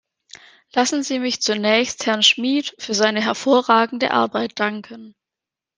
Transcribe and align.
Lassen 0.73 1.03
Sie 1.03 1.19
mich 1.19 1.43
zunächst 1.43 2.07
Herrn 2.07 2.23
Schmid 2.23 2.73
für 2.79 2.95
seine 2.95 3.21
hervorragende 3.21 4.09
Arbeit 4.09 4.59
danken. 4.59 5.13